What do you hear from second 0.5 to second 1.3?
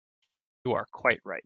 You are quite